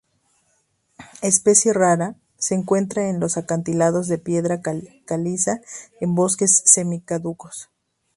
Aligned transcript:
Especie 1.21 1.73
rara, 1.73 2.15
se 2.39 2.55
encuentra 2.55 3.07
en 3.07 3.19
los 3.19 3.37
acantilados 3.37 4.07
de 4.07 4.17
piedra 4.17 4.59
caliza 5.05 5.61
en 5.99 6.15
bosques 6.15 6.63
semi-caducos. 6.65 7.69